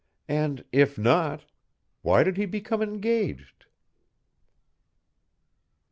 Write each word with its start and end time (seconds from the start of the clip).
"And 0.27 0.65
if 0.71 0.97
not, 0.97 1.45
why 2.01 2.23
did 2.23 2.35
he 2.35 2.47
become 2.47 2.81
engaged?" 2.81 3.67